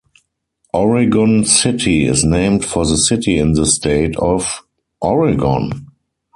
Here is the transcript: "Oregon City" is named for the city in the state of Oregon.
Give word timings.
"Oregon 0.73 1.45
City" 1.45 2.07
is 2.07 2.23
named 2.23 2.65
for 2.65 2.87
the 2.87 2.97
city 2.97 3.37
in 3.37 3.53
the 3.53 3.67
state 3.67 4.15
of 4.15 4.63
Oregon. 4.99 5.91